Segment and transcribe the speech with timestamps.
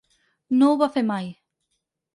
[0.61, 1.31] No ho va fer mai.